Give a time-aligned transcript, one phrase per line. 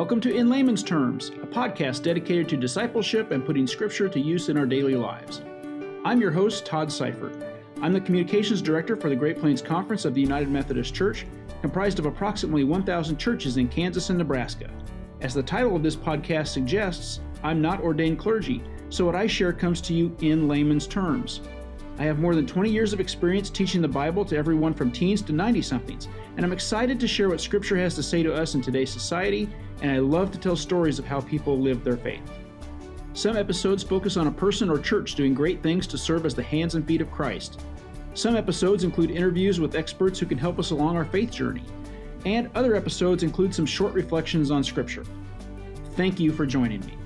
[0.00, 4.48] Welcome to In Layman's Terms, a podcast dedicated to discipleship and putting Scripture to use
[4.48, 5.42] in our daily lives.
[6.06, 7.34] I'm your host, Todd Seifert.
[7.82, 11.26] I'm the Communications Director for the Great Plains Conference of the United Methodist Church,
[11.60, 14.70] comprised of approximately 1,000 churches in Kansas and Nebraska.
[15.20, 19.52] As the title of this podcast suggests, I'm not ordained clergy, so what I share
[19.52, 21.42] comes to you in layman's terms.
[22.00, 25.20] I have more than 20 years of experience teaching the Bible to everyone from teens
[25.20, 28.54] to 90 somethings, and I'm excited to share what Scripture has to say to us
[28.54, 29.50] in today's society
[29.82, 32.22] and I love to tell stories of how people live their faith.
[33.12, 36.42] Some episodes focus on a person or church doing great things to serve as the
[36.42, 37.60] hands and feet of Christ.
[38.14, 41.64] Some episodes include interviews with experts who can help us along our faith journey.
[42.24, 45.04] And other episodes include some short reflections on Scripture.
[45.96, 46.96] Thank you for joining me.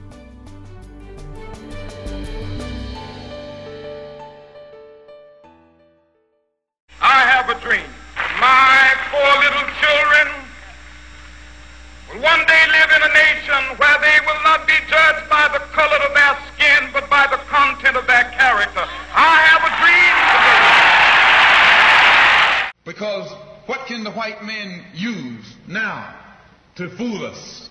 [26.76, 27.70] To fool us.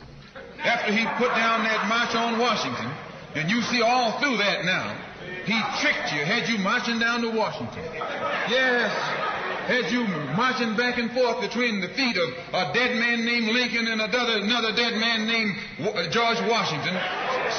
[0.60, 2.92] After he put down that march on Washington,
[3.36, 4.96] and you see all through that now,
[5.46, 7.84] he tricked you, had you marching down to Washington.
[8.48, 8.92] Yes,
[9.68, 10.04] had you
[10.36, 14.40] marching back and forth between the feet of a dead man named Lincoln and another,
[14.40, 16.96] another dead man named uh, George Washington,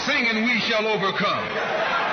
[0.04, 2.03] singing, We Shall Overcome.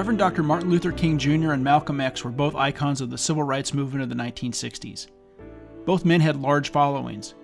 [0.00, 0.42] Reverend Dr.
[0.42, 1.52] Martin Luther King Jr.
[1.52, 5.08] and Malcolm X were both icons of the civil rights movement of the 1960s.
[5.84, 7.34] Both men had large followings.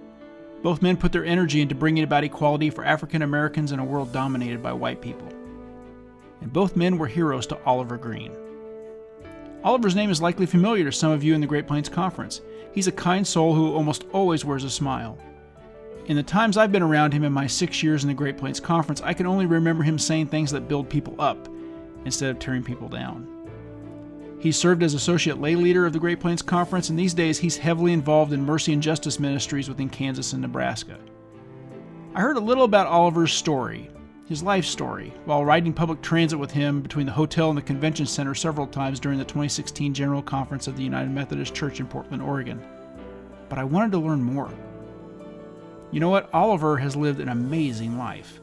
[0.62, 4.10] Both men put their energy into bringing about equality for African Americans in a world
[4.10, 5.28] dominated by white people.
[6.40, 8.32] And both men were heroes to Oliver Green.
[9.62, 12.40] Oliver's name is likely familiar to some of you in the Great Plains Conference.
[12.72, 15.18] He's a kind soul who almost always wears a smile.
[16.06, 18.60] In the times I've been around him in my six years in the Great Plains
[18.60, 21.50] Conference, I can only remember him saying things that build people up
[22.06, 23.30] instead of tearing people down.
[24.40, 27.56] He served as associate lay leader of the Great Plains Conference, and these days he's
[27.56, 30.98] heavily involved in mercy and justice ministries within Kansas and Nebraska.
[32.14, 33.90] I heard a little about Oliver's story,
[34.28, 38.06] his life story, while riding public transit with him between the hotel and the convention
[38.06, 42.22] center several times during the 2016 General Conference of the United Methodist Church in Portland,
[42.22, 42.62] Oregon.
[43.48, 44.50] But I wanted to learn more.
[45.90, 46.32] You know what?
[46.32, 48.40] Oliver has lived an amazing life.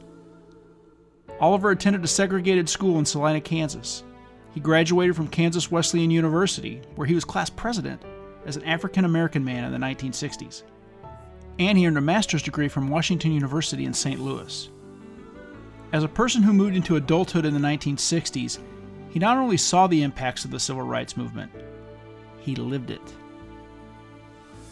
[1.40, 4.04] Oliver attended a segregated school in Salina, Kansas.
[4.52, 8.00] He graduated from Kansas Wesleyan University, where he was class president
[8.46, 10.62] as an African American man in the 1960s.
[11.58, 14.20] And he earned a master's degree from Washington University in St.
[14.20, 14.68] Louis.
[15.92, 18.58] As a person who moved into adulthood in the 1960s,
[19.10, 21.52] he not only saw the impacts of the civil rights movement,
[22.40, 23.14] he lived it.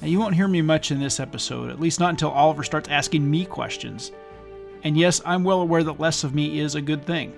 [0.00, 2.89] Now, you won't hear me much in this episode, at least not until Oliver starts
[2.89, 4.11] asking me questions
[4.84, 7.32] and yes, I'm well aware that less of me is a good thing.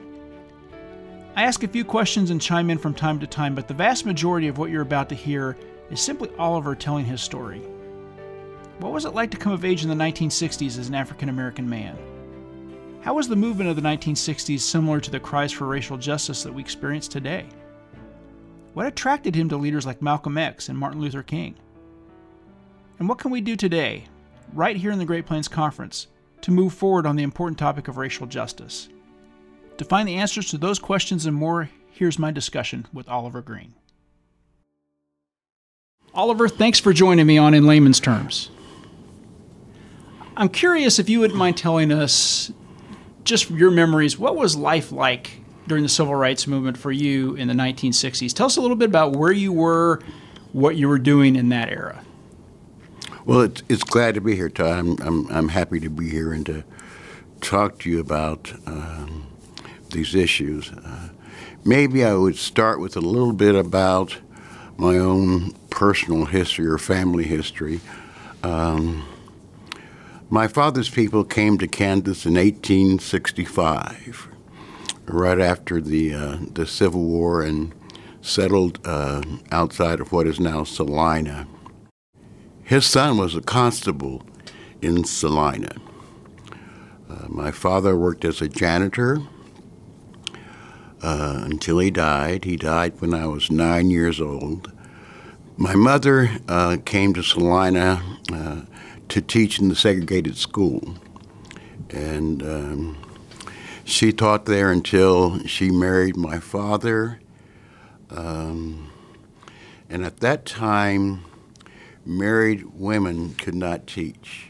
[1.37, 4.07] I ask a few questions and chime in from time to time, but the vast
[4.07, 5.57] majority of what you're about to hear
[5.91, 7.61] is simply Oliver telling his story.
[8.79, 11.69] What was it like to come of age in the 1960s as an African American
[11.69, 11.99] man?
[13.03, 16.55] How was the movement of the 1960s similar to the cries for racial justice that
[16.55, 17.47] we experience today?
[18.73, 21.57] What attracted him to leaders like Malcolm X and Martin Luther King?
[22.99, 24.05] And what can we do today,
[24.53, 26.07] right here in the Great Plains Conference,
[26.45, 28.91] to move forward on the important topic of racial justice.
[29.79, 33.73] To find the answers to those questions and more, here's my discussion with Oliver Green.
[36.13, 38.51] Oliver, thanks for joining me on In Layman's Terms.
[40.37, 42.53] I'm curious if you wouldn't mind telling us
[43.25, 44.19] just your memories.
[44.19, 48.35] What was life like during the civil rights movement for you in the 1960s?
[48.35, 50.03] Tell us a little bit about where you were,
[50.53, 52.04] what you were doing in that era.
[53.27, 54.79] Well, it's, it's glad to be here, Todd.
[54.79, 56.63] I'm, I'm, I'm happy to be here and to
[57.41, 59.27] talk to you about um,
[59.93, 60.71] these issues.
[60.71, 61.09] Uh,
[61.65, 64.19] maybe I would start with a little bit about
[64.77, 67.81] my own personal history or family history.
[68.43, 69.07] Um,
[70.29, 74.29] my father's people came to Kansas in 1865,
[75.07, 77.75] right after the uh, the Civil War, and
[78.21, 81.47] settled uh, outside of what is now Salina.
[82.65, 84.25] His son was a constable
[84.81, 85.77] in Salina.
[87.09, 89.19] Uh, my father worked as a janitor
[91.03, 92.45] uh, until he died.
[92.45, 94.73] He died when I was nine years old.
[95.59, 98.03] My mother uh, came to Salina
[98.33, 98.63] uh,
[99.11, 100.97] to teach in the segregated school.
[101.91, 102.97] And um,
[103.85, 107.21] she taught there until she married my father.
[108.09, 108.91] Um,
[109.91, 111.25] and at that time,
[112.05, 114.49] married women could not teach.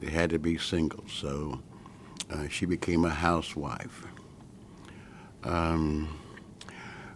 [0.00, 1.04] They had to be single.
[1.08, 1.60] So
[2.30, 4.06] uh, she became a housewife.
[5.44, 6.18] Um,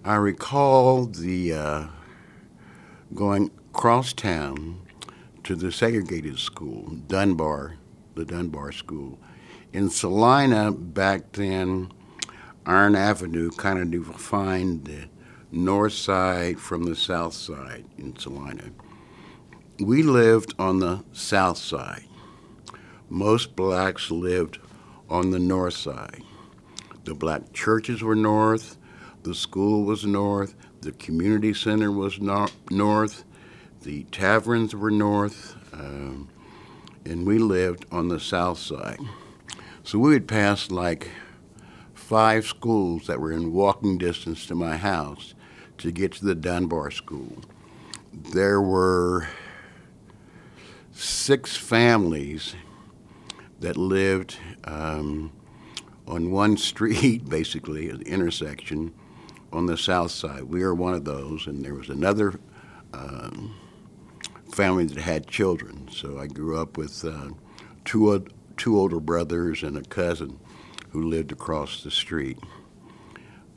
[0.04, 1.86] I recall the uh,
[3.14, 4.80] going cross town
[5.44, 7.76] to the segregated school, Dunbar,
[8.14, 9.18] the Dunbar School.
[9.72, 11.92] In Salina, back then,
[12.64, 15.08] Iron Avenue kind of defined the
[15.52, 18.64] north side from the south side in Salina.
[19.78, 22.04] We lived on the south side.
[23.10, 24.58] Most blacks lived
[25.10, 26.22] on the north side.
[27.04, 28.78] The black churches were north,
[29.22, 33.24] the school was north, the community center was no- north,
[33.82, 36.30] the taverns were north, um,
[37.04, 38.98] and we lived on the south side.
[39.84, 41.10] So we would pass like
[41.92, 45.34] five schools that were in walking distance to my house
[45.78, 47.42] to get to the Dunbar School.
[48.12, 49.28] There were
[51.02, 52.54] six families
[53.60, 55.32] that lived um,
[56.06, 58.92] on one street, basically, an intersection
[59.52, 60.44] on the south side.
[60.44, 62.38] We were one of those, and there was another
[62.92, 63.54] um,
[64.54, 65.88] family that had children.
[65.90, 67.30] So I grew up with uh,
[67.84, 68.26] two,
[68.56, 70.38] two older brothers and a cousin
[70.90, 72.38] who lived across the street.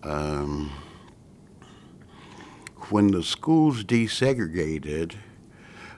[0.04, 0.72] Um,
[2.90, 5.16] when the schools desegregated,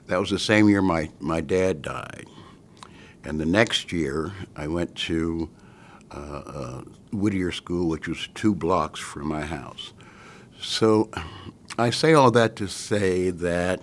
[0.06, 2.26] that was the same year my, my dad died.
[3.24, 5.48] And the next year, I went to
[6.10, 6.82] uh, uh,
[7.12, 9.92] Whittier School, which was two blocks from my house.
[10.60, 11.10] So
[11.78, 13.80] I say all that to say that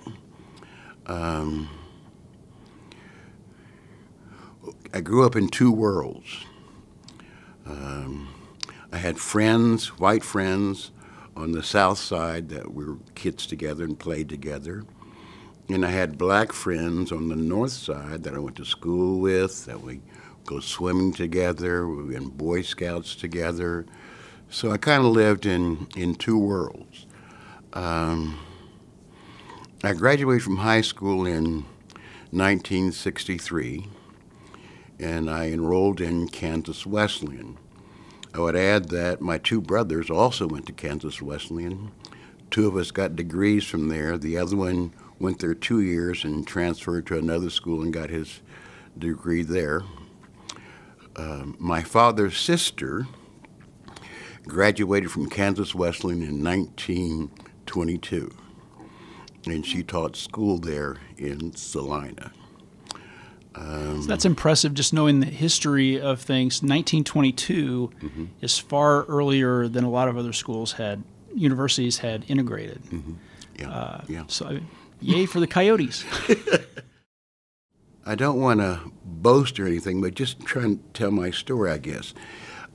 [1.06, 1.70] um,
[4.94, 6.46] I grew up in two worlds.
[7.66, 8.34] Um,
[8.92, 10.92] I had friends, white friends,
[11.36, 14.84] on the south side that we were kids together and played together.
[15.70, 19.66] And I had black friends on the north side that I went to school with,
[19.66, 20.02] that we
[20.46, 23.86] go swimming together, we were in Boy Scouts together.
[24.50, 27.06] So I kind of lived in, in two worlds.
[27.74, 28.40] Um,
[29.84, 31.66] I graduated from high school in
[32.32, 33.88] 1963,
[35.00, 37.60] and I enrolled in Kansas Wesleyan.
[38.34, 41.92] I would add that my two brothers also went to Kansas Wesleyan.
[42.50, 44.18] Two of us got degrees from there.
[44.18, 48.42] The other one went there two years and transferred to another school and got his
[48.98, 49.84] degree there.
[51.16, 53.08] Um, my father's sister
[54.48, 58.32] graduated from Kansas Wesleyan in 1922,
[59.46, 62.32] and she taught school there in Salina.
[63.56, 66.62] Um, so that's impressive just knowing the history of things.
[66.62, 68.26] 1922 mm-hmm.
[68.42, 71.04] is far earlier than a lot of other schools had,
[71.36, 72.82] universities had integrated.
[72.84, 73.14] Mm-hmm.
[73.58, 73.70] Yeah.
[73.70, 74.24] Uh, yeah.
[74.28, 74.68] So I mean,
[75.02, 76.04] Yay for the Coyotes.
[78.06, 81.78] I don't want to boast or anything, but just try and tell my story, I
[81.78, 82.14] guess.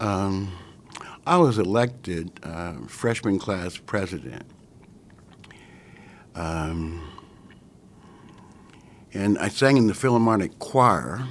[0.00, 0.52] Um,
[1.26, 4.44] I was elected uh, freshman class president.
[6.34, 7.02] Um,
[9.12, 11.26] and I sang in the Philharmonic Choir,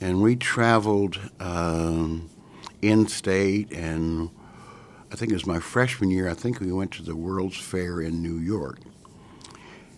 [0.00, 2.28] and we traveled um,
[2.82, 4.30] in state, and
[5.10, 8.00] I think it was my freshman year, I think we went to the World's Fair
[8.00, 8.78] in New York.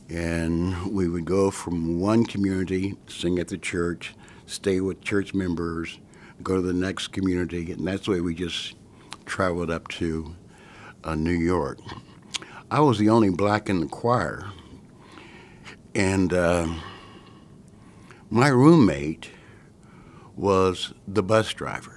[0.08, 4.14] And we would go from one community, sing at the church,
[4.46, 5.98] stay with church members,
[6.42, 8.74] go to the next community, and that's the way we just
[9.26, 10.34] traveled up to
[11.04, 11.78] uh, New York.
[12.70, 14.46] I was the only black in the choir,
[15.94, 16.68] and uh,
[18.30, 19.30] my roommate
[20.36, 21.94] was the bus driver.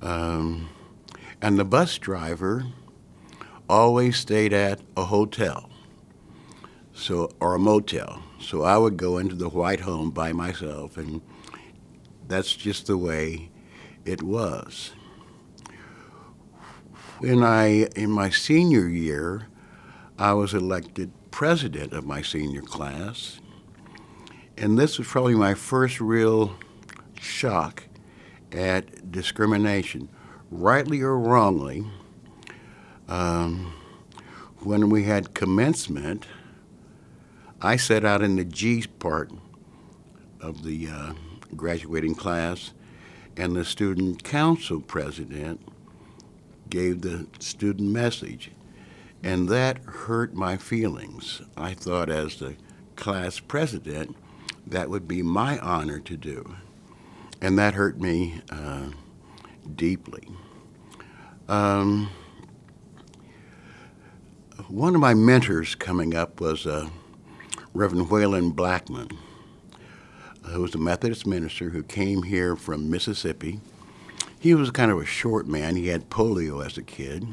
[0.00, 0.68] Um,
[1.40, 2.66] and the bus driver
[3.72, 5.70] always stayed at a hotel
[6.92, 8.22] so or a motel.
[8.38, 11.22] So I would go into the white home by myself and
[12.28, 13.50] that's just the way
[14.04, 14.92] it was.
[17.20, 19.48] When I in my senior year,
[20.18, 23.40] I was elected president of my senior class.
[24.58, 26.54] And this was probably my first real
[27.18, 27.84] shock
[28.52, 30.10] at discrimination.
[30.50, 31.86] Rightly or wrongly,
[33.12, 33.74] um,
[34.60, 36.24] when we had commencement,
[37.60, 39.30] I sat out in the G part
[40.40, 41.12] of the uh,
[41.54, 42.72] graduating class,
[43.36, 45.60] and the student council president
[46.70, 48.50] gave the student message.
[49.22, 51.42] And that hurt my feelings.
[51.54, 52.56] I thought, as the
[52.96, 54.16] class president,
[54.66, 56.56] that would be my honor to do.
[57.42, 58.88] And that hurt me uh,
[59.76, 60.26] deeply.
[61.46, 62.08] Um,
[64.68, 66.88] one of my mentors coming up was uh,
[67.74, 69.08] Reverend Whalen Blackman,
[70.44, 73.60] who was a Methodist minister who came here from Mississippi.
[74.38, 75.76] He was kind of a short man.
[75.76, 77.26] He had polio as a kid,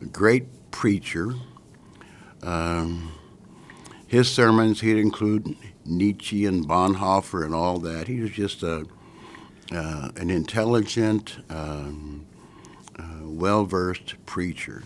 [0.00, 1.34] a great preacher.
[2.42, 3.12] Um,
[4.06, 8.08] his sermons, he'd include Nietzsche and Bonhoeffer and all that.
[8.08, 8.86] He was just a,
[9.70, 12.26] uh, an intelligent, um,
[12.98, 14.82] uh, well versed preacher.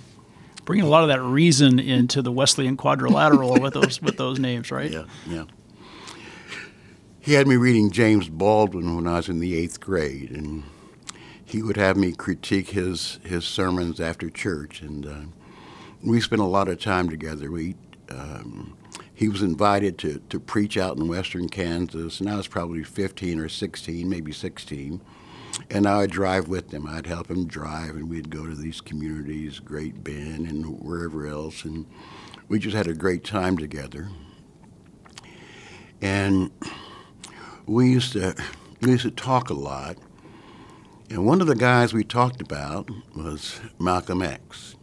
[0.65, 4.71] Bringing a lot of that reason into the Wesleyan quadrilateral with those with those names,
[4.71, 4.91] right?
[4.91, 5.45] Yeah, yeah.
[7.21, 10.65] He had me reading James Baldwin when I was in the eighth grade, and
[11.45, 15.21] he would have me critique his his sermons after church, and uh,
[16.03, 17.51] we spent a lot of time together.
[17.51, 17.77] We
[18.11, 18.77] um,
[19.15, 23.39] he was invited to, to preach out in western Kansas, and I was probably 15
[23.39, 25.01] or 16, maybe 16.
[25.71, 26.87] And I would drive with him.
[26.87, 31.65] I'd help him drive, and we'd go to these communities, Great Bend and wherever else,
[31.65, 31.87] and
[32.49, 34.09] we just had a great time together.
[36.03, 36.51] And
[37.67, 38.35] we used to
[38.81, 39.97] we used to talk a lot.
[41.09, 44.77] And one of the guys we talked about was Malcolm X,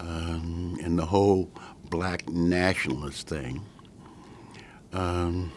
[0.00, 1.50] um, and the whole
[1.90, 3.62] black nationalist thing.
[4.92, 5.52] Um,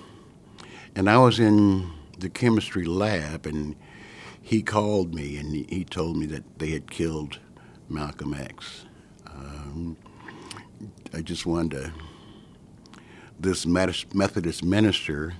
[0.95, 3.75] and I was in the chemistry lab, and
[4.47, 7.37] he called me and he told me that they had killed
[7.89, 8.85] Malcolm X.
[9.25, 9.97] Um,
[11.13, 11.91] I just wanted to.
[13.37, 15.33] This Methodist minister,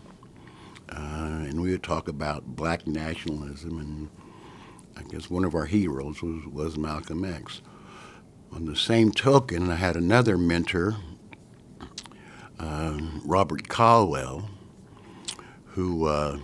[0.90, 4.10] uh, and we would talk about black nationalism, and
[4.98, 7.62] I guess one of our heroes was, was Malcolm X.
[8.52, 10.98] On the same token, I had another mentor,
[12.60, 14.50] uh, Robert Caldwell,
[15.68, 16.40] who uh,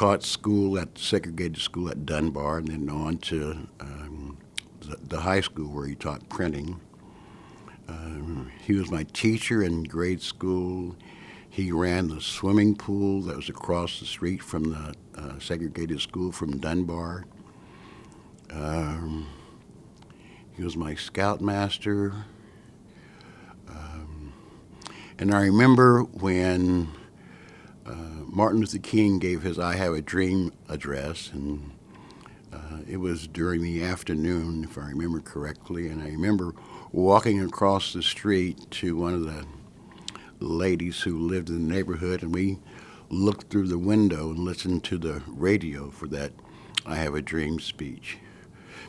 [0.00, 4.38] taught school at segregated school at Dunbar, and then on to um,
[4.80, 6.80] the, the, high school where he taught printing.
[7.86, 10.96] Um, he was my teacher in grade school.
[11.50, 16.32] He ran the swimming pool that was across the street from the uh, segregated school
[16.32, 17.26] from Dunbar.
[18.50, 19.28] Um,
[20.56, 22.14] he was my scoutmaster.
[23.68, 24.32] Um,
[25.18, 26.88] and I remember when
[27.90, 31.72] uh, Martin Luther King gave his I Have a Dream address, and
[32.52, 35.88] uh, it was during the afternoon, if I remember correctly.
[35.88, 36.54] And I remember
[36.92, 39.44] walking across the street to one of the
[40.38, 42.58] ladies who lived in the neighborhood, and we
[43.08, 46.32] looked through the window and listened to the radio for that
[46.86, 48.18] I Have a Dream speech.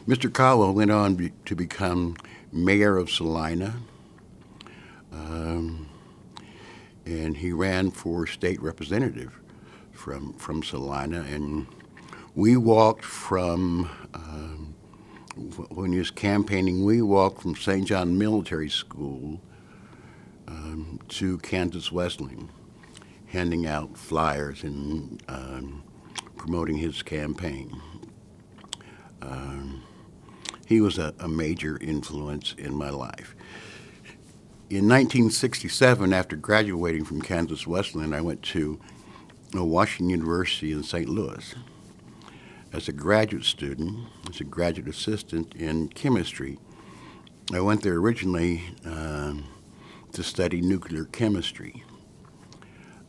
[0.08, 0.31] Mr.
[0.31, 2.15] Caldwell went on be, to become
[2.51, 3.75] mayor of Salina,
[5.12, 5.88] um,
[7.20, 9.39] and he ran for state representative
[9.91, 11.22] from from Salina.
[11.30, 11.68] And
[12.36, 14.75] we walked from um,
[15.70, 16.86] when he was campaigning.
[16.86, 17.86] We walked from St.
[17.86, 19.41] John Military School
[20.48, 22.50] um, to Kansas Wesleyan,
[23.27, 25.84] handing out flyers and um,
[26.38, 27.80] promoting his campaign.
[29.22, 29.84] Um,
[30.65, 33.36] he was a, a major influence in my life.
[34.72, 38.80] In 1967, after graduating from Kansas Wesleyan, I went to
[39.54, 41.10] Washington University in St.
[41.10, 41.54] Louis
[42.72, 46.58] as a graduate student, as a graduate assistant in chemistry.
[47.54, 49.44] I went there originally um,
[50.13, 51.84] to study nuclear chemistry.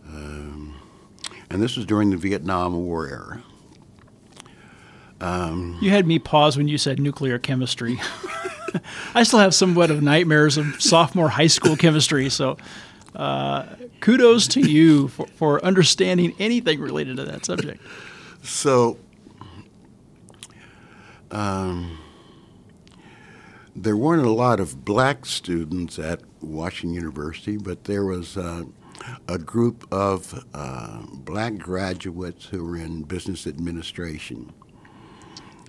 [0.08, 0.74] Um,
[1.48, 3.42] and this was during the Vietnam War era.
[5.20, 8.00] Um, you had me pause when you said nuclear chemistry.
[9.14, 12.28] I still have somewhat of nightmares of sophomore high school chemistry.
[12.30, 12.56] So,
[13.14, 13.66] uh,
[14.00, 17.82] kudos to you for, for understanding anything related to that subject.
[18.42, 18.98] So,
[21.30, 21.98] um,
[23.74, 28.64] there weren't a lot of black students at Washington University, but there was uh,
[29.28, 34.52] a group of uh, black graduates who were in business administration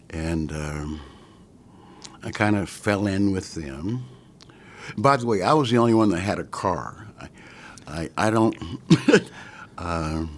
[0.09, 1.01] and um,
[2.23, 4.05] I kind of fell in with them.
[4.97, 7.07] By the way, I was the only one that had a car.
[7.19, 7.29] I,
[7.87, 8.55] I, I don't.
[9.77, 10.25] uh,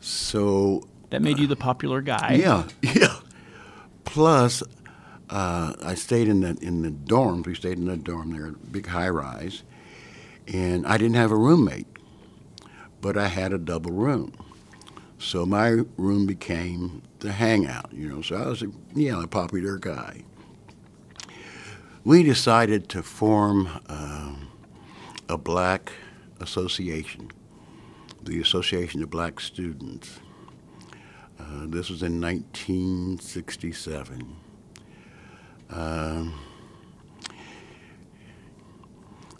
[0.00, 2.38] so that made you the popular guy.
[2.40, 3.16] Yeah, yeah.
[4.04, 4.62] Plus,
[5.28, 7.46] uh, I stayed in the in the dorms.
[7.46, 9.62] We stayed in the dorm there, big high rise,
[10.46, 11.86] and I didn't have a roommate,
[13.00, 14.32] but I had a double room.
[15.18, 18.22] So my room became the hangout, you know.
[18.22, 20.24] So I was a know a popular guy.
[22.02, 24.34] We decided to form uh,
[25.28, 25.92] a black
[26.40, 27.30] association,
[28.22, 30.18] the Association of Black Students.
[31.38, 34.36] Uh, this was in 1967.
[35.70, 36.34] Um,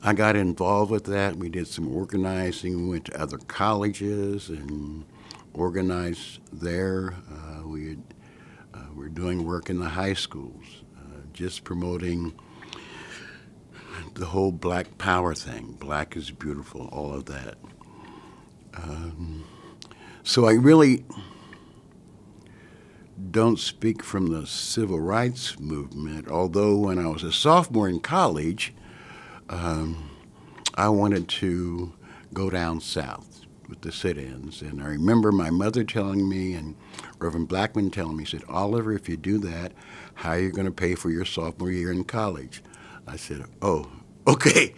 [0.02, 1.36] I got involved with that.
[1.36, 2.84] We did some organizing.
[2.84, 5.04] We went to other colleges and
[5.52, 7.14] organized there.
[7.30, 8.02] Uh, we had,
[8.74, 12.32] uh, were doing work in the high schools, uh, just promoting
[14.14, 15.76] the whole black power thing.
[15.78, 17.56] Black is beautiful, all of that.
[18.74, 19.44] Um,
[20.22, 21.04] so I really
[23.30, 28.74] don't speak from the civil rights movement, although when I was a sophomore in college,
[29.48, 30.10] um,
[30.74, 31.92] I wanted to
[32.32, 34.60] go down south with the sit-ins.
[34.60, 36.74] And I remember my mother telling me and
[37.18, 39.72] Reverend Blackman telling me, he said, Oliver, if you do that,
[40.14, 42.62] how are you going to pay for your sophomore year in college?
[43.06, 43.90] I said, oh,
[44.26, 44.74] okay.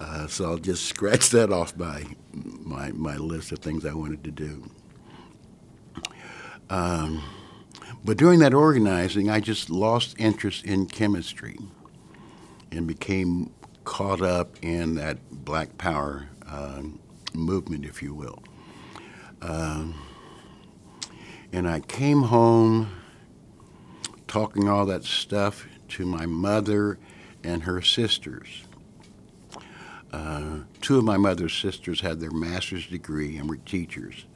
[0.00, 4.24] Uh, so I'll just scratch that off my, my, my list of things I wanted
[4.24, 4.70] to do.
[6.70, 7.22] Um,
[8.04, 11.58] but during that organizing, I just lost interest in chemistry
[12.70, 13.52] and became
[13.84, 16.82] caught up in that black power uh,
[17.34, 18.42] movement, if you will.
[19.42, 19.94] Um,
[21.52, 22.90] and I came home
[24.26, 26.98] talking all that stuff to my mother
[27.42, 28.64] and her sisters.
[30.12, 34.26] Uh, two of my mother's sisters had their master's degree and were teachers.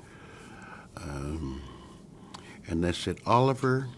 [0.97, 1.63] Um,
[2.69, 3.89] and they said, Oliver,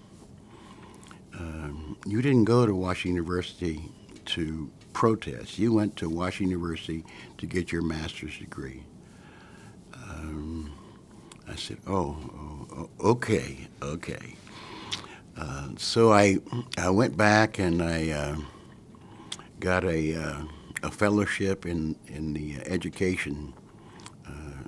[1.38, 3.82] um, you didn't go to Washington University
[4.26, 5.58] to protest.
[5.58, 7.04] You went to Washington University
[7.36, 8.82] to get your master's degree.
[9.92, 10.72] Um,
[11.46, 14.36] I said, oh, oh, oh okay, okay.
[15.36, 16.38] Uh, so I,
[16.78, 18.36] I went back and I uh,
[19.60, 20.42] got a, uh,
[20.82, 23.52] a fellowship in, in the education
[24.26, 24.64] uh,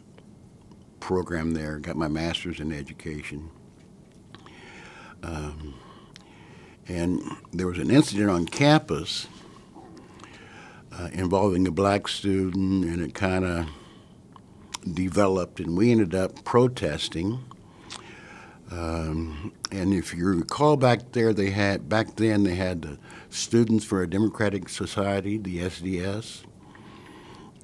[1.01, 3.49] program there, got my master's in education.
[5.23, 5.75] Um,
[6.87, 9.27] and there was an incident on campus
[10.99, 13.67] uh, involving a black student, and it kind of
[14.93, 17.45] developed, and we ended up protesting.
[18.71, 22.99] Um, and if you recall back there, they had back then they had the
[23.31, 26.45] Students for a Democratic Society, the SDS.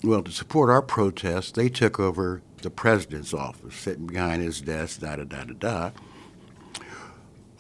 [0.03, 5.01] Well, to support our protest, they took over the president's office, sitting behind his desk,
[5.01, 5.91] da da da da da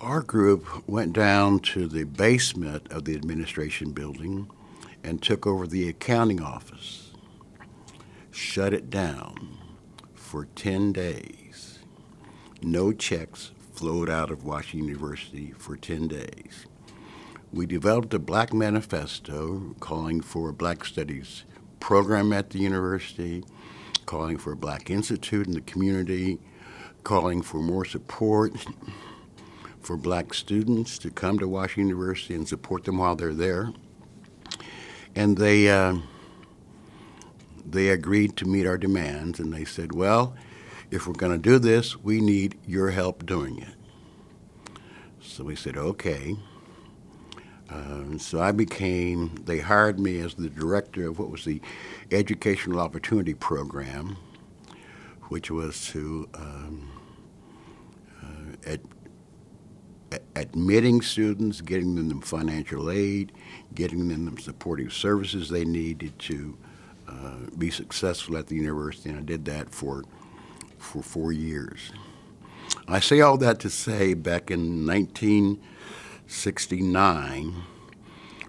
[0.05, 4.47] our group went down to the basement of the administration building
[5.05, 7.12] and took over the accounting office,
[8.31, 9.59] shut it down
[10.14, 11.79] for 10 days.
[12.62, 16.67] No checks flowed out of Washington University for 10 days.
[17.53, 21.45] We developed a black manifesto calling for a black studies
[21.79, 23.45] program at the university,
[24.07, 26.40] calling for a black institute in the community,
[27.05, 28.57] calling for more support
[29.81, 33.71] for black students to come to Washington University and support them while they're there.
[35.16, 35.96] And they, uh,
[37.64, 40.35] they agreed to meet our demands, and they said, well,
[40.90, 43.74] if we're going to do this, we need your help doing it.
[45.20, 46.37] So we said, okay.
[47.70, 51.61] Um, so I became, they hired me as the director of what was the
[52.11, 54.16] Educational Opportunity Program,
[55.29, 56.90] which was to um,
[58.22, 58.77] uh,
[60.37, 63.33] admitting students, getting them financial aid,
[63.74, 66.57] getting them the supportive services they needed to
[67.09, 70.05] uh, be successful at the university, and I did that for
[70.79, 71.92] for four years.
[72.87, 77.62] I say all that to say, back in 1969,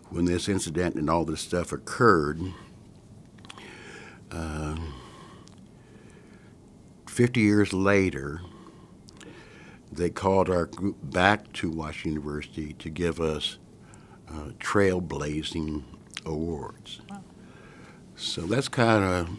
[0.10, 2.42] when this incident and all this stuff occurred,
[4.32, 4.76] uh,
[7.08, 8.42] 50 years later,
[9.96, 13.58] they called our group back to Washington University to give us
[14.30, 15.84] uh, trailblazing
[16.26, 17.02] awards.
[17.10, 17.24] Wow.
[18.16, 19.30] So that's kind of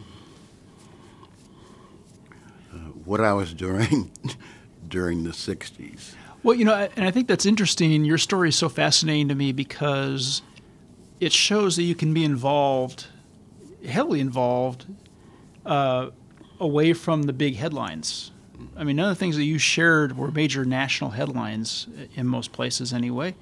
[2.73, 4.11] uh, what I was doing
[4.87, 6.13] during the 60s.
[6.43, 8.05] Well, you know, and I think that's interesting.
[8.05, 10.41] Your story is so fascinating to me because
[11.19, 13.07] it shows that you can be involved,
[13.85, 14.85] heavily involved,
[15.65, 16.11] uh,
[16.59, 18.31] away from the big headlines.
[18.75, 22.51] I mean, none of the things that you shared were major national headlines in most
[22.51, 23.35] places, anyway.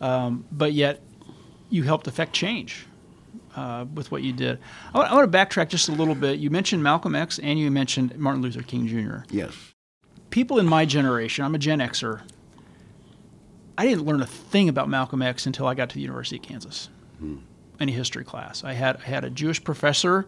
[0.00, 1.02] Um, but yet,
[1.70, 2.86] you helped affect change
[3.56, 4.58] uh, with what you did.
[4.94, 6.38] I want, I want to backtrack just a little bit.
[6.38, 9.24] You mentioned Malcolm X and you mentioned Martin Luther King Jr.
[9.30, 9.54] Yes.
[10.30, 12.22] People in my generation, I'm a Gen Xer.
[13.76, 16.42] I didn't learn a thing about Malcolm X until I got to the University of
[16.42, 16.88] Kansas.
[17.18, 17.36] Hmm.
[17.78, 18.64] any history class.
[18.64, 20.26] I had I had a Jewish professor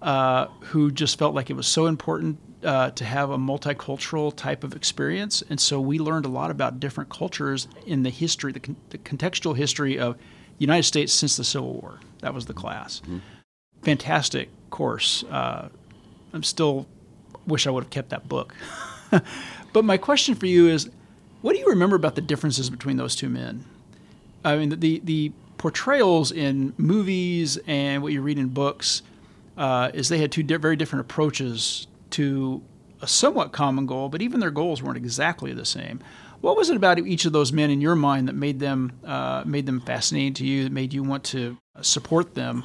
[0.00, 4.64] uh, who just felt like it was so important uh, to have a multicultural type
[4.64, 8.60] of experience, and so we learned a lot about different cultures in the history, the,
[8.60, 10.22] con- the contextual history of the
[10.58, 12.00] United States since the Civil War.
[12.20, 13.00] That was the class.
[13.00, 13.18] Mm-hmm.
[13.82, 15.24] Fantastic course.
[15.24, 15.68] Uh,
[16.32, 16.86] I'm still
[17.46, 18.54] wish I would have kept that book.
[19.72, 20.90] but my question for you is,
[21.42, 23.64] what do you remember about the differences between those two men?
[24.44, 29.02] I mean, the the portrayals in movies and what you read in books
[29.58, 32.62] uh, is they had two di- very different approaches to
[33.00, 36.00] a somewhat common goal, but even their goals weren't exactly the same.
[36.40, 39.42] What was it about each of those men in your mind that made them uh,
[39.46, 40.64] made them fascinating to you?
[40.64, 42.64] That made you want to support them?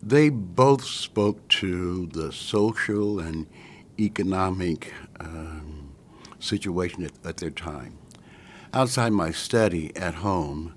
[0.00, 3.46] They both spoke to the social and
[3.98, 5.92] economic um,
[6.38, 7.98] situation at, at their time.
[8.72, 10.74] Outside my study at home,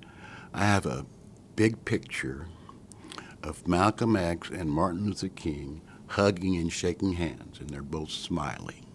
[0.53, 1.05] I have a
[1.55, 2.47] big picture
[3.43, 8.85] of Malcolm X and Martin Luther King hugging and shaking hands, and they're both smiling.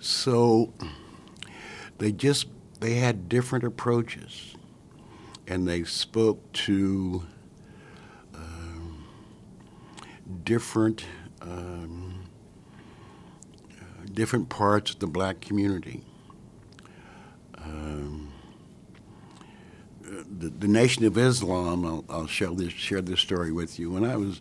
[0.00, 0.72] So
[1.98, 2.46] they just
[2.80, 4.54] they had different approaches,
[5.46, 7.24] and they spoke to
[8.34, 9.04] um,
[10.44, 11.04] different
[11.42, 12.28] um,
[14.12, 16.02] different parts of the black community.
[17.58, 18.32] Um,
[20.04, 23.90] the, the, Nation of Islam, I'll, I'll share, this, share this story with you.
[23.90, 24.40] When I was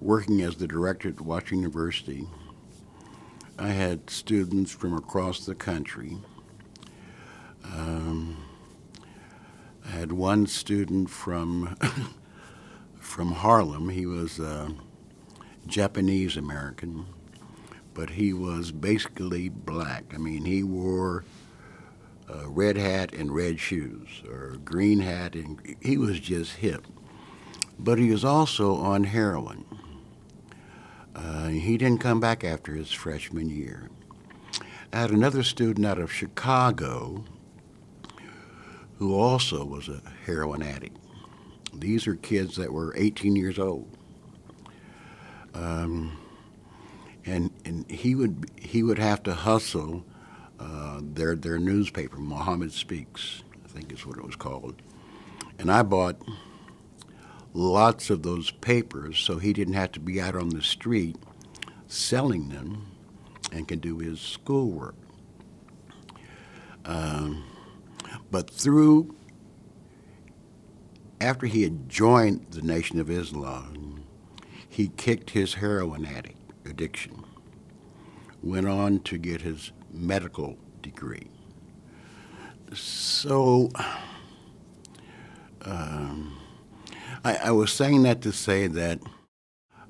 [0.00, 2.26] working as the director at Washington University,
[3.58, 6.18] I had students from across the country.
[7.64, 8.44] Um,
[9.84, 11.76] I had one student from
[12.98, 13.90] from Harlem.
[13.90, 14.40] He was
[15.66, 17.06] Japanese American
[17.94, 20.12] but he was basically black.
[20.14, 21.24] I mean, he wore
[22.28, 26.86] a red hat and red shoes, or green hat, and he was just hip.
[27.78, 29.64] But he was also on heroin.
[31.14, 33.90] Uh, he didn't come back after his freshman year.
[34.92, 37.24] I had another student out of Chicago
[38.98, 40.96] who also was a heroin addict.
[41.72, 43.88] These are kids that were 18 years old.
[45.54, 46.18] Um,
[47.26, 50.04] and and he would he would have to hustle
[50.58, 54.82] uh, their their newspaper, Muhammad Speaks, I think is what it was called,
[55.58, 56.20] and I bought
[57.52, 61.16] lots of those papers so he didn't have to be out on the street
[61.86, 62.86] selling them
[63.52, 64.94] and can do his schoolwork.
[66.84, 67.44] Um,
[68.30, 69.14] but through
[71.20, 74.04] after he had joined the Nation of Islam,
[74.68, 77.24] he kicked his heroin addict addiction.
[78.42, 81.28] Went on to get his medical degree.
[82.72, 83.70] So,
[85.62, 86.39] um,
[87.22, 89.00] I, I was saying that to say that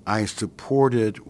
[0.07, 1.21] I supported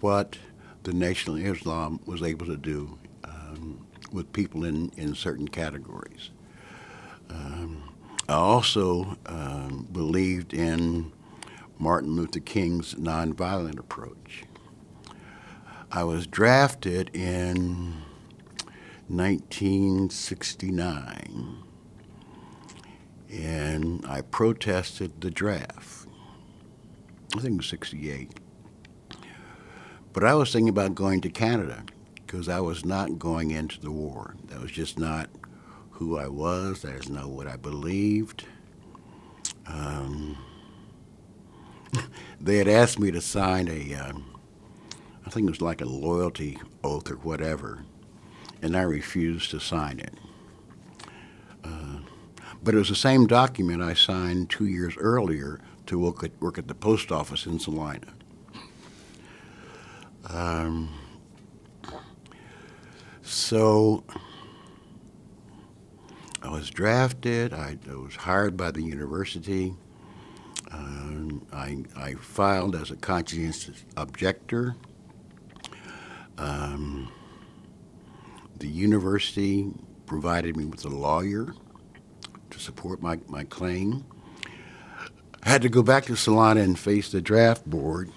[0.00, 0.38] what
[0.82, 6.30] the Nation of Islam was able to do um, with people in, in certain categories.
[7.30, 7.84] Um,
[8.28, 11.12] I also um, believed in
[11.78, 14.42] Martin Luther King's nonviolent approach.
[15.92, 17.94] I was drafted in
[19.06, 21.63] 1969
[23.34, 26.06] and I protested the draft.
[27.36, 28.30] I think it was 68.
[30.12, 31.82] But I was thinking about going to Canada
[32.14, 34.36] because I was not going into the war.
[34.46, 35.28] That was just not
[35.90, 36.82] who I was.
[36.82, 38.44] That is not what I believed.
[39.66, 40.38] Um,
[42.40, 43.94] they had asked me to sign a.
[43.94, 44.30] Um,
[45.26, 47.84] I think it was like a loyalty oath or whatever,
[48.62, 50.14] and I refused to sign it.
[52.64, 56.56] But it was the same document I signed two years earlier to work at, work
[56.56, 58.14] at the post office in Salina.
[60.30, 60.88] Um,
[63.20, 64.02] so
[66.42, 67.52] I was drafted.
[67.52, 69.74] I, I, was hired by the university.
[70.72, 74.74] Um, I, I filed as a conscientious objector.
[76.38, 77.12] Um,
[78.58, 79.70] the university
[80.06, 81.54] provided me with a lawyer
[82.54, 84.04] to support my, my claim.
[85.42, 88.10] I had to go back to Salina and face the draft board.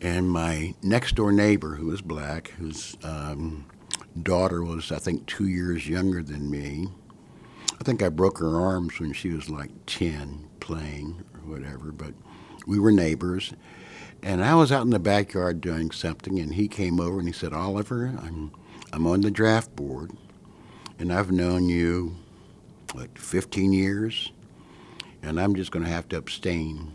[0.00, 3.66] And my next door neighbor, who was black, whose um,
[4.20, 6.88] daughter was, I think, two years younger than me,
[7.80, 12.14] I think I broke her arms when she was like 10 playing or whatever, but
[12.66, 13.52] we were neighbors.
[14.22, 17.32] And I was out in the backyard doing something, and he came over and he
[17.32, 18.52] said, Oliver, I'm,
[18.92, 20.12] I'm on the draft board,
[20.98, 22.16] and I've known you,
[22.94, 24.32] like 15 years,
[25.22, 26.92] and I'm just going to have to abstain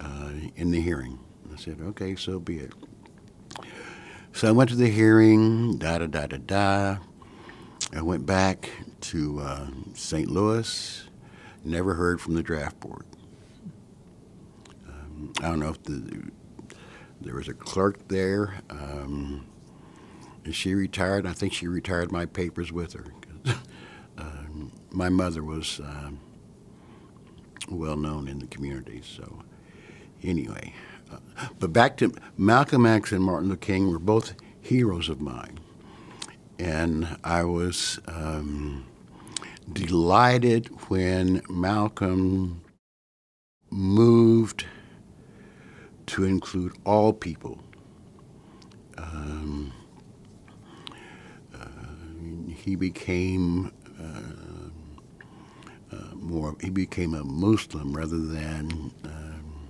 [0.00, 1.18] uh, in the hearing.
[1.52, 2.72] I said, okay, so be it.
[4.32, 6.96] So I went to the hearing, da da da da da.
[7.94, 8.70] I went back
[9.02, 10.30] to uh, St.
[10.30, 11.04] Louis,
[11.64, 13.04] never heard from the draft board.
[14.88, 16.30] Um, I don't know if the,
[17.20, 18.54] there was a clerk there.
[18.70, 19.46] Um,
[20.50, 21.26] she retired.
[21.26, 23.04] I think she retired my papers with her.
[24.18, 26.20] um, my mother was um,
[27.68, 29.02] well known in the community.
[29.04, 29.42] So,
[30.22, 30.74] anyway,
[31.10, 31.18] uh,
[31.58, 35.58] but back to Malcolm X and Martin Luther King were both heroes of mine,
[36.58, 38.86] and I was um,
[39.72, 42.62] delighted when Malcolm
[43.70, 44.66] moved
[46.06, 47.58] to include all people.
[48.98, 49.72] Um,
[51.54, 51.66] uh,
[52.54, 53.81] he became uh, uh,
[56.22, 56.56] more.
[56.60, 59.68] He became a Muslim rather than um,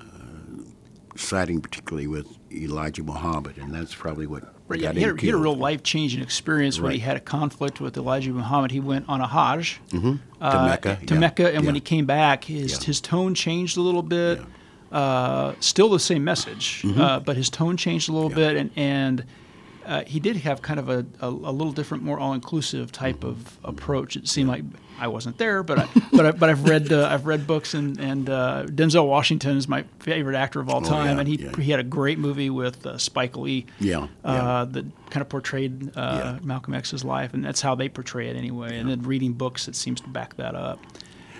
[0.00, 5.08] uh, siding particularly with Elijah Muhammad, and that's probably what Right, yeah, got he, him
[5.10, 8.30] had, he had a real life changing experience when he had a conflict with Elijah
[8.30, 8.70] Muhammad.
[8.70, 10.20] He went on a Hajj Mhm.
[10.38, 10.98] to uh, Mecca.
[11.06, 11.20] to yeah.
[11.20, 12.86] Mecca, and when he came back, his Yeah.
[12.86, 14.40] his tone changed a little bit.
[14.92, 18.38] Uh, still the same message, uh, but his tone changed a little Mm-hmm.
[18.40, 18.48] Yeah.
[18.52, 19.24] bit, and and
[19.90, 23.24] uh, he did have kind of a, a, a little different, more all inclusive type
[23.24, 24.16] of approach.
[24.16, 24.62] It seemed like
[24.98, 27.98] I wasn't there, but I, but I, but I've read uh, I've read books, and
[27.98, 31.36] and uh, Denzel Washington is my favorite actor of all Oh, time, yeah, and he
[31.36, 31.56] yeah.
[31.56, 34.66] he had a great movie with uh, Spike Lee Yeah, uh, yeah.
[34.70, 36.38] that kind of portrayed uh.
[36.42, 38.78] Malcolm X's life, and that's how they portray it anyway.
[38.78, 40.78] And then reading books, it seems to back that up.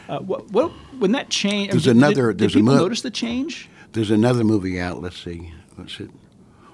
[0.09, 1.71] Uh, what, what when that change?
[1.71, 3.69] There's did, another- Did, there's did people mo- notice the change?
[3.93, 5.01] There's another movie out.
[5.01, 5.53] Let's see.
[5.77, 6.11] What's it?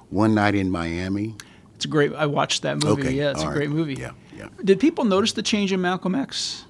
[0.09, 1.35] One Night in Miami.
[1.77, 2.13] It's a great.
[2.15, 3.03] I watched that movie.
[3.03, 3.71] Okay, yeah, it's a great right.
[3.71, 3.95] movie.
[3.95, 4.49] Yeah, yeah.
[4.65, 6.65] Did people notice the change in Malcolm X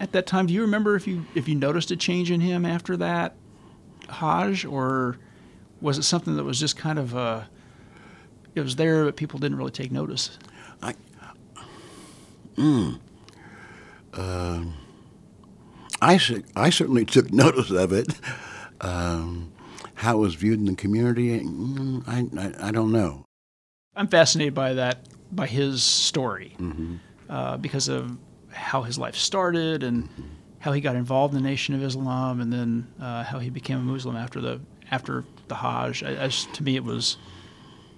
[0.00, 0.46] at that time?
[0.46, 3.36] Do you remember if you if you noticed a change in him after that
[4.08, 5.18] Hajj, or
[5.80, 7.42] was it something that was just kind of uh,
[8.54, 10.38] it was there, but people didn't really take notice?
[10.82, 10.94] I,
[12.56, 12.98] mm,
[14.14, 14.74] um,
[16.00, 16.20] I,
[16.56, 18.08] I certainly took notice of it.
[18.80, 19.52] Um,
[19.94, 23.24] how it was viewed in the community, mm, I, I, I don't know.
[23.96, 24.98] I'm fascinated by that,
[25.30, 26.96] by his story, Mm-hmm.
[27.28, 28.16] uh, because of
[28.50, 30.08] how his life started and
[30.60, 33.78] how he got involved in the Nation of Islam, and then uh, how he became
[33.78, 36.02] a Muslim after the after the Hajj.
[36.04, 37.16] I, I just, to me, it was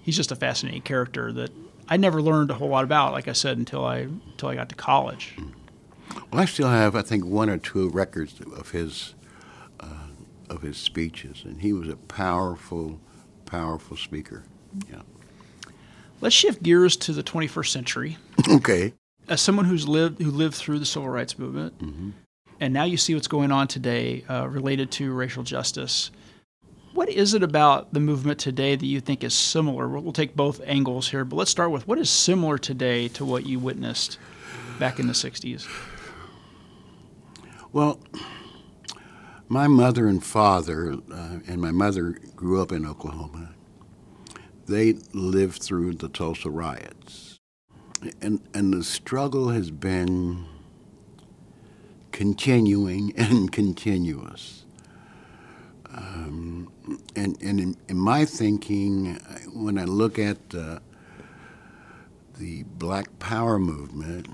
[0.02, 1.50] he's just a fascinating character that
[1.88, 3.12] I never learned a whole lot about.
[3.12, 5.36] Like I said, until I until I got to college.
[6.30, 9.14] Well, I still have, I think, one or two records of his
[9.80, 10.08] uh,
[10.50, 13.00] of his speeches, and he was a powerful,
[13.46, 14.44] powerful speaker.
[14.90, 15.02] Yeah.
[16.24, 18.16] Let's shift gears to the 21st century.
[18.48, 18.94] Okay.
[19.28, 21.74] as someone who's lived who lived through the civil rights movement,
[22.60, 26.10] and now you see what's going on today uh, related to racial justice.
[26.94, 29.86] What is it about the movement today that you think is similar?
[29.86, 33.24] We'll, we'll take both angles here, but let's start with what is similar today to
[33.26, 34.18] what you witnessed
[34.78, 35.68] back in the '60s.
[37.70, 38.00] Well,
[39.46, 43.53] my mother and father, uh, and my mother grew up in Oklahoma.
[44.66, 47.38] They lived through the Tulsa riots,
[48.20, 50.46] and and the struggle has been
[52.12, 54.64] continuing and continuous.
[55.94, 56.72] Um,
[57.16, 60.80] and and in, in my thinking, uh, when I look at uh,
[62.38, 64.28] the Black Power movement,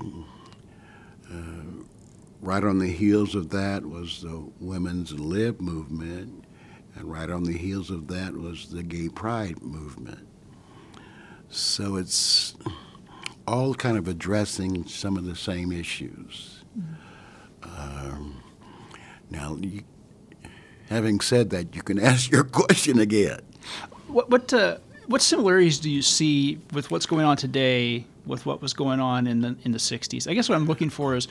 [2.41, 6.45] right on the heels of that was the women's lib movement,
[6.97, 10.27] and right on the heels of that was the gay pride movement.
[11.49, 12.55] So it's
[13.47, 16.65] all kind of addressing some of the same issues.
[17.63, 18.43] Um,
[19.31, 19.83] now, you,
[20.89, 23.41] having said that, you can ask your question again.
[24.07, 28.63] What what uh, what similarities do you see with what's going on today with what
[28.63, 30.29] was going on in the in the '60s?
[30.29, 31.29] I guess what I'm looking for is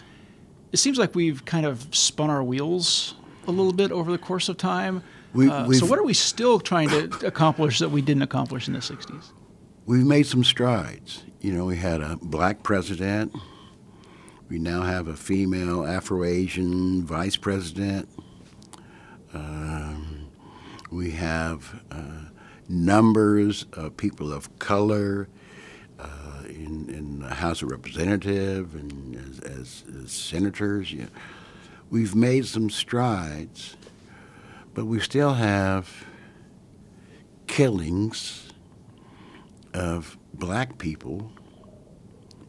[0.72, 3.16] it seems like we've kind of spun our wheels
[3.48, 5.04] a little bit over the course of time.
[5.34, 8.74] We- Uh, so what are we still trying to accomplish that we didn't accomplish in
[8.74, 9.32] the '60s?
[9.86, 11.24] We've made some strides.
[11.42, 13.34] You know, we had a black president.
[14.50, 18.10] We now have a female Afro Asian vice president.
[19.34, 20.28] Um,
[20.92, 22.30] we have uh,
[22.68, 25.28] numbers of people of color
[26.00, 30.92] uh, in, in the House of Representatives and as, as, as senators.
[30.92, 31.08] You know,
[31.92, 33.78] we've made some strides,
[34.74, 36.06] but we still have
[37.48, 38.50] killings
[39.74, 41.32] of black people,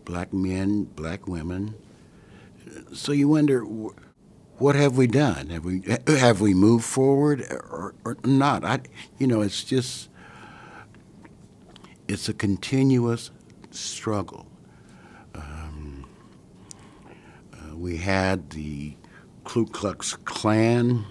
[0.05, 1.75] black men, black women.
[2.93, 3.65] So you wonder
[4.61, 5.49] what have we done?
[5.49, 8.65] Have we have we moved forward or, or not?
[8.65, 8.81] I,
[9.19, 10.11] you know, it's just
[12.07, 13.31] it's a continuous
[13.71, 14.47] struggle.
[15.35, 16.07] Um,
[17.55, 18.97] uh, we had the
[19.45, 21.07] Ku Klux Klan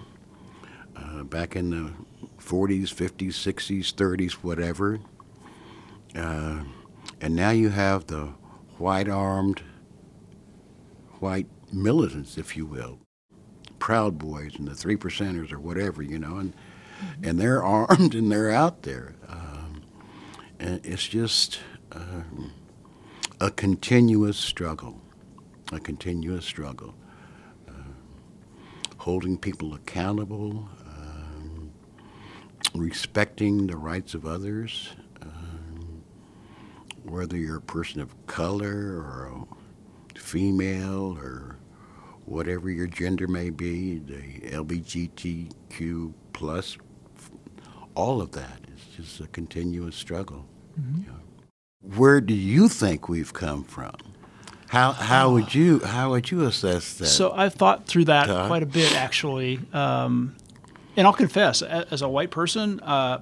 [0.96, 1.92] uh, back in the
[2.40, 5.00] 40s, 50s, 60s, 30s, whatever.
[6.14, 6.64] Uh,
[7.20, 8.32] and now you have the
[8.78, 9.62] white armed,
[11.20, 12.98] white militants, if you will,
[13.78, 17.24] Proud Boys and the Three Percenters or whatever, you know, and, mm-hmm.
[17.28, 19.14] and they're armed and they're out there.
[19.28, 19.82] Um,
[20.58, 21.60] and it's just
[21.92, 22.22] uh,
[23.40, 25.00] a continuous struggle,
[25.72, 26.94] a continuous struggle.
[27.68, 27.72] Uh,
[28.98, 30.68] holding people accountable,
[32.74, 34.90] respecting the rights of others,
[35.22, 36.02] um,
[37.04, 39.46] whether you're a person of color or
[40.16, 41.56] a female or
[42.24, 46.76] whatever your gender may be, the LGBTQ plus,
[47.94, 50.46] all of that is just a continuous struggle.
[50.80, 51.02] Mm-hmm.
[51.02, 51.96] You know.
[51.96, 53.94] Where do you think we've come from?
[54.68, 57.06] How how would you how would you assess that?
[57.06, 58.46] So I've thought through that Todd?
[58.46, 59.58] quite a bit actually.
[59.72, 60.36] Um,
[60.96, 63.20] and I'll confess, as a white person, uh,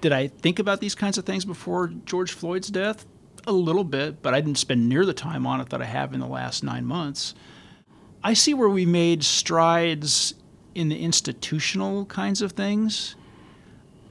[0.00, 3.06] did I think about these kinds of things before George Floyd's death?
[3.46, 6.14] A little bit, but I didn't spend near the time on it that I have
[6.14, 7.34] in the last nine months.
[8.22, 10.34] I see where we made strides
[10.74, 13.16] in the institutional kinds of things.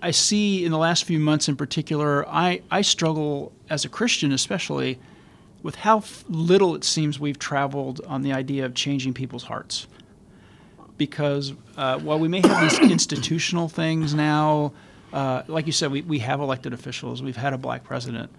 [0.01, 4.31] I see in the last few months in particular, I, I struggle as a Christian,
[4.31, 4.99] especially,
[5.63, 9.87] with how little it seems we've traveled on the idea of changing people's hearts
[10.97, 14.73] because uh, while we may have these institutional things now,
[15.11, 18.31] uh, like you said, we, we have elected officials, we've had a black president,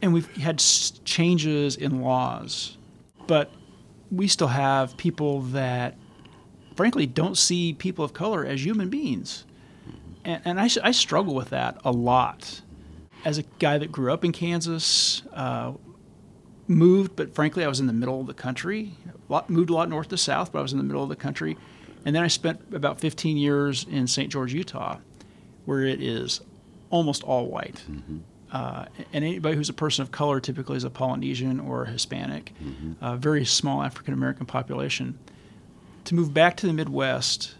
[0.00, 2.76] and we've had changes in laws,
[3.26, 3.50] but
[4.10, 5.96] we still have people that,
[6.76, 9.44] frankly, don't see people of color as human beings.
[10.24, 12.62] And, and I, I struggle with that a lot.
[13.24, 15.72] As a guy that grew up in Kansas, uh,
[16.68, 18.92] moved, but frankly, I was in the middle of the country.
[19.06, 21.08] A lot, moved a lot north to south, but I was in the middle of
[21.08, 21.56] the country.
[22.04, 24.30] And then I spent about 15 years in St.
[24.30, 24.98] George, Utah,
[25.64, 26.40] where it is
[26.90, 27.82] almost all white.
[27.90, 28.18] Mm-hmm.
[28.50, 32.52] Uh, and anybody who's a person of color typically is a Polynesian or a Hispanic,
[32.62, 32.92] mm-hmm.
[33.04, 35.18] a very small African American population.
[36.04, 37.54] To move back to the Midwest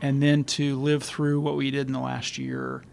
[0.00, 2.84] and then to live through what we did in the last year,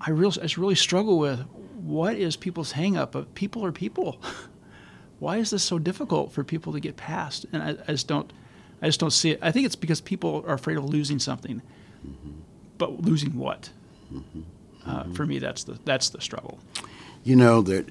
[0.00, 1.40] I really, I really struggle with
[1.74, 4.20] what is people's hangup of people are people.
[5.18, 7.44] Why is this so difficult for people to get past?
[7.52, 8.32] And I, I just don't
[8.82, 9.38] I just don't see it.
[9.42, 11.62] I think it's because people are afraid of losing something,
[12.06, 12.30] mm-hmm.
[12.78, 13.70] but losing what?
[14.12, 14.40] Mm-hmm.
[14.86, 16.58] Uh, for me, that's the that's the struggle.
[17.22, 17.90] You know that,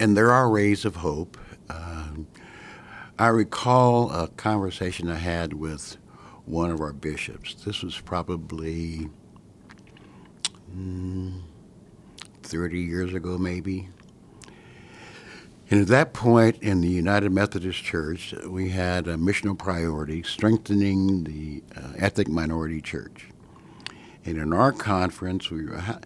[0.00, 1.38] and there are rays of hope.
[1.70, 2.26] Um,
[3.18, 5.96] I recall a conversation I had with
[6.44, 7.54] one of our bishops.
[7.54, 9.08] This was probably
[10.76, 11.40] mm,
[12.42, 13.88] 30 years ago, maybe.
[15.70, 21.24] And at that point in the United Methodist Church, we had a missional priority strengthening
[21.24, 23.28] the uh, ethnic minority church.
[24.26, 26.00] And in our conference, we how,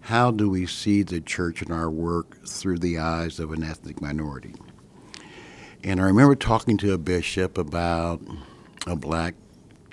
[0.00, 4.02] how do we see the church and our work through the eyes of an ethnic
[4.02, 4.54] minority?
[5.82, 8.20] And I remember talking to a bishop about
[8.86, 9.34] a black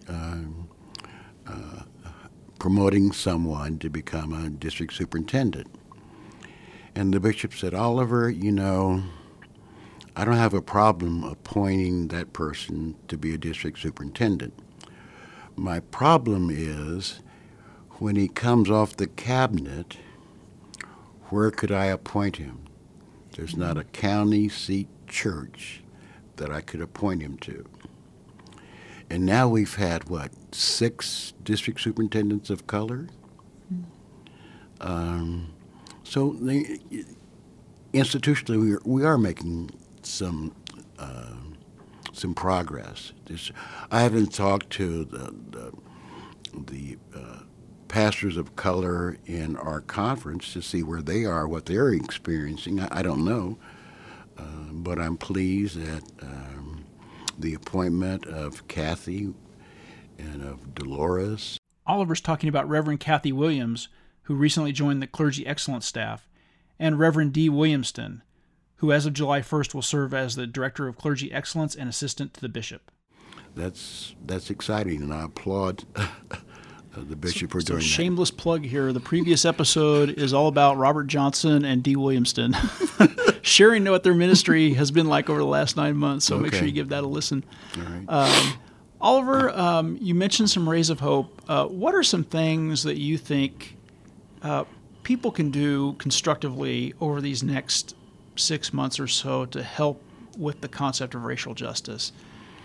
[0.09, 0.37] uh,
[1.47, 1.83] uh,
[2.59, 5.67] promoting someone to become a district superintendent.
[6.95, 9.03] And the bishop said, Oliver, you know,
[10.15, 14.53] I don't have a problem appointing that person to be a district superintendent.
[15.55, 17.21] My problem is
[17.99, 19.97] when he comes off the cabinet,
[21.29, 22.59] where could I appoint him?
[23.35, 25.81] There's not a county seat church
[26.35, 27.65] that I could appoint him to.
[29.09, 33.07] And now we've had, what, six district superintendents of color?
[33.73, 33.83] Mm.
[34.81, 35.53] Um,
[36.11, 36.77] so they,
[37.93, 39.69] institutionally, we are, we are making
[40.01, 40.53] some
[40.99, 41.35] uh,
[42.11, 43.13] some progress.
[43.27, 43.49] This,
[43.91, 45.71] I haven't talked to the the,
[46.53, 47.43] the uh,
[47.87, 52.81] pastors of color in our conference to see where they are, what they're experiencing.
[52.81, 53.57] I, I don't know,
[54.37, 54.43] uh,
[54.73, 56.83] but I'm pleased that um,
[57.39, 59.33] the appointment of Kathy
[60.19, 61.57] and of Dolores.
[61.87, 63.87] Oliver's talking about Reverend Kathy Williams
[64.23, 66.27] who recently joined the Clergy Excellence staff,
[66.79, 68.21] and Reverend Dee Williamston,
[68.77, 72.33] who as of July 1st will serve as the Director of Clergy Excellence and Assistant
[72.33, 72.91] to the Bishop.
[73.55, 75.83] That's that's exciting, and I applaud
[76.95, 78.93] the bishop so, for doing so shameless plug here.
[78.93, 82.55] The previous episode is all about Robert Johnson and Dee Williamston,
[83.41, 86.25] sharing what their ministry has been like over the last nine months.
[86.25, 86.43] So okay.
[86.43, 87.43] make sure you give that a listen.
[87.77, 88.05] All right.
[88.07, 88.53] Um,
[88.99, 91.41] Oliver, um, you mentioned some rays of hope.
[91.47, 93.77] Uh, what are some things that you think
[94.43, 94.65] uh,
[95.03, 97.95] people can do constructively over these next
[98.35, 100.01] six months or so to help
[100.37, 102.11] with the concept of racial justice?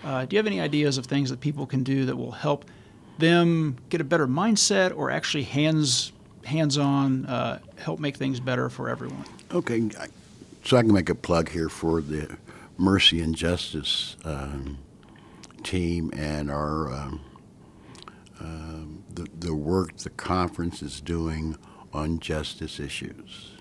[0.05, 2.65] Uh, do you have any ideas of things that people can do that will help
[3.19, 6.13] them get a better mindset or actually hands
[6.45, 9.25] hands on uh, help make things better for everyone?
[9.53, 9.89] Okay,
[10.65, 12.37] so I can make a plug here for the
[12.79, 14.79] Mercy and Justice um,
[15.65, 17.21] team and our um,
[18.41, 21.57] um, the the work the conference is doing
[21.93, 23.53] on justice issues.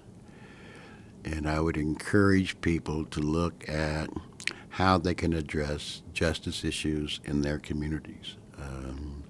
[1.23, 4.09] And I would encourage people to look at
[4.69, 8.36] how they can address justice issues in their communities.
[8.57, 9.23] Um,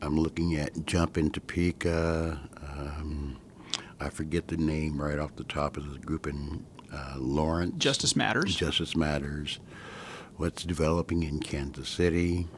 [0.00, 2.40] I'm looking at Jump in Topeka.
[2.60, 3.38] Um,
[4.00, 7.74] I forget the name right off the top of the group in uh, Lawrence.
[7.78, 8.56] Justice Matters.
[8.56, 9.60] Justice Matters.
[10.38, 12.48] What's developing in Kansas City?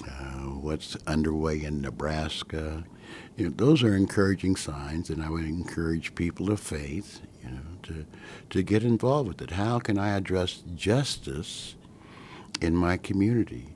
[0.00, 2.84] Uh, what's underway in Nebraska?
[3.36, 7.60] You know, those are encouraging signs, and I would encourage people of faith, you know,
[7.84, 8.06] to
[8.50, 9.50] to get involved with it.
[9.50, 11.74] How can I address justice
[12.60, 13.74] in my community?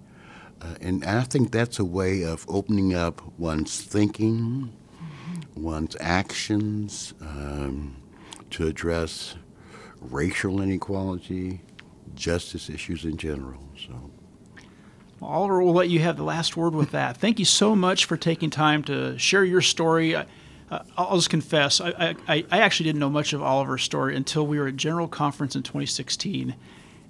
[0.60, 5.62] Uh, and I think that's a way of opening up one's thinking, mm-hmm.
[5.62, 7.96] one's actions, um,
[8.50, 9.36] to address
[10.00, 11.60] racial inequality,
[12.14, 13.68] justice issues in general.
[13.86, 14.10] So.
[15.22, 17.16] Oliver, we'll let you have the last word with that.
[17.16, 20.14] Thank you so much for taking time to share your story.
[20.14, 20.26] I,
[20.70, 24.46] uh, I'll just confess, I, I, I, actually didn't know much of Oliver's story until
[24.46, 26.56] we were at General Conference in 2016,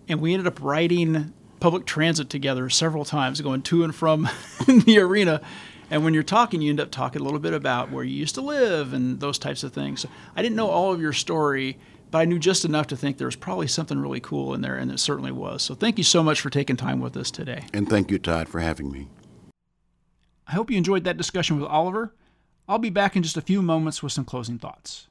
[0.08, 4.28] and we ended up riding public transit together several times, going to and from
[4.66, 5.40] the arena.
[5.90, 8.34] And when you're talking, you end up talking a little bit about where you used
[8.34, 10.00] to live and those types of things.
[10.00, 11.78] So I didn't know all of your story,
[12.10, 14.76] but I knew just enough to think there was probably something really cool in there,
[14.76, 15.62] and it certainly was.
[15.62, 17.64] So thank you so much for taking time with us today.
[17.72, 19.08] And thank you, Todd, for having me.
[20.46, 22.14] I hope you enjoyed that discussion with Oliver.
[22.68, 25.08] I'll be back in just a few moments with some closing thoughts.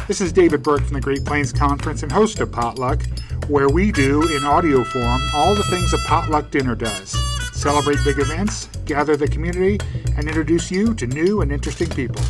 [0.07, 3.01] This is David Burke from the Great Plains Conference and host of Potluck,
[3.47, 7.17] where we do, in audio form, all the things a potluck dinner does
[7.63, 9.79] celebrate big events, gather the community,
[10.17, 12.21] and introduce you to new and interesting people.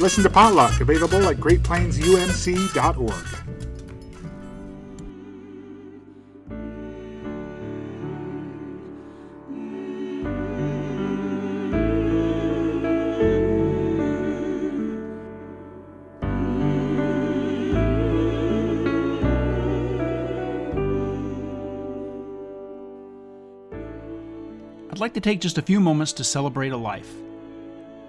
[0.00, 3.12] Listen to Potluck, available at greatplainsumc.org.
[24.90, 27.14] I'd like to take just a few moments to celebrate a life.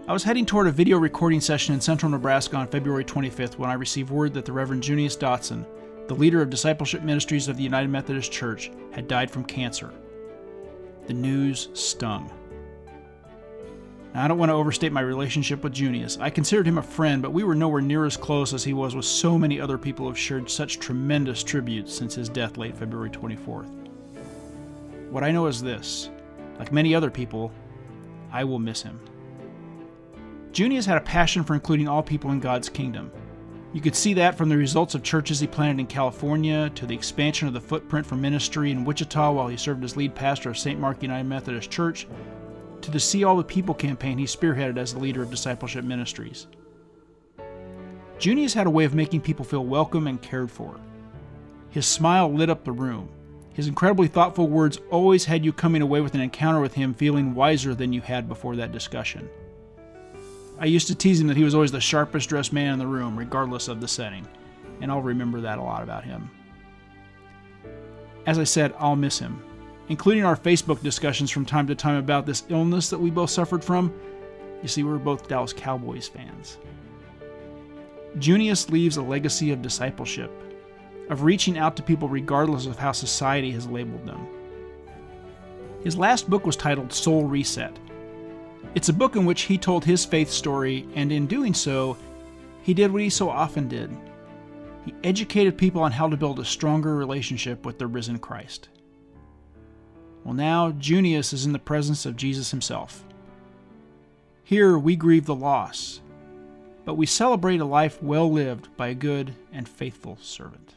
[0.06, 3.70] I was heading toward a video recording session in central Nebraska on February 25th when
[3.70, 5.66] I received word that the Reverend Junius Dotson,
[6.10, 9.93] the leader of Discipleship Ministries of the United Methodist Church, had died from cancer.
[11.08, 12.30] The news stung.
[14.14, 16.18] Now, I don't want to overstate my relationship with Junius.
[16.20, 18.95] I considered him a friend, but we were nowhere near as close as he was
[18.97, 22.76] with so many other people who have shared such tremendous tributes since his death late
[22.76, 23.72] February 24th.
[25.12, 26.10] What I know is this
[26.60, 27.54] like many other people,
[28.34, 28.99] I will miss him.
[30.54, 33.12] Junius had a passion for including all people in God's kingdom.
[33.74, 36.93] You could see that from the results of churches he planted in California to the
[36.93, 40.58] expansion of the footprint for ministry in Wichita while he served as lead pastor of
[40.60, 40.80] St.
[40.80, 42.06] Mark United Methodist Church
[42.82, 46.45] to the See All the People campaign he spearheaded as the leader of discipleship ministries.
[48.20, 50.80] Junius had a way of making people feel welcome and cared for.
[51.72, 53.10] His smile lit up the room.
[53.54, 57.34] His incredibly thoughtful words always had you coming away with an encounter with him feeling
[57.34, 59.28] wiser than you had before that discussion.
[60.60, 62.88] I used to tease him that he was always the sharpest dressed man in the
[62.88, 64.28] room, regardless of the setting,
[64.82, 66.30] and I'll remember that a lot about him.
[68.26, 69.43] As I said, I'll miss him,
[69.89, 73.64] including our Facebook discussions from time to time about this illness that we both suffered
[73.64, 73.93] from.
[74.62, 76.58] You see, we're both Dallas Cowboys fans.
[78.20, 80.32] Junius leaves a legacy of discipleship,
[81.10, 84.26] of reaching out to people regardless of how society has labeled them.
[85.84, 87.78] His last book was titled Soul Reset.
[88.76, 91.97] It's a book in which he told his faith story, and in doing so,
[92.64, 93.95] he did what he so often did.
[94.86, 98.70] He educated people on how to build a stronger relationship with the risen Christ.
[100.24, 103.03] Well, now Junius is in the presence of Jesus himself.
[104.43, 106.01] Here we grieve the loss,
[106.86, 110.76] but we celebrate a life well lived by a good and faithful servant.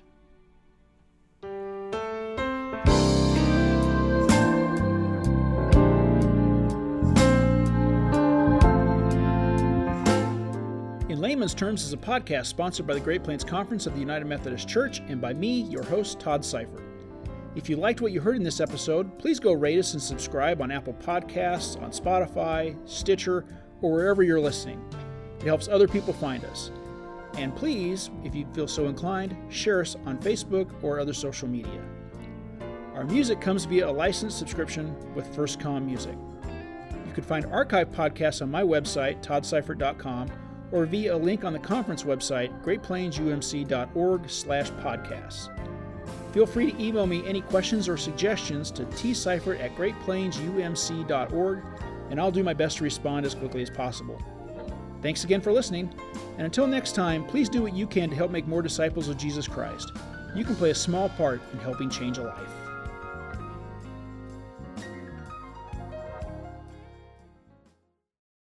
[11.36, 14.66] Layman's terms, is a podcast sponsored by the Great Plains Conference of the United Methodist
[14.66, 16.82] Church and by me, your host, Todd Seifert.
[17.54, 20.62] If you liked what you heard in this episode, please go rate us and subscribe
[20.62, 23.44] on Apple Podcasts, on Spotify, Stitcher,
[23.82, 24.82] or wherever you're listening.
[25.38, 26.70] It helps other people find us.
[27.34, 31.82] And please, if you feel so inclined, share us on Facebook or other social media.
[32.94, 36.16] Our music comes via a licensed subscription with FirstCom Music.
[37.06, 40.30] You can find archive podcasts on my website, toddseifert.com,
[40.72, 45.50] or via a link on the conference website, greatplainsumc.org slash podcasts.
[46.32, 51.62] Feel free to email me any questions or suggestions to tseifert at greatplainsumc.org,
[52.10, 54.20] and I'll do my best to respond as quickly as possible.
[55.02, 55.92] Thanks again for listening,
[56.36, 59.16] and until next time, please do what you can to help make more disciples of
[59.16, 59.92] Jesus Christ.
[60.34, 62.65] You can play a small part in helping change a life.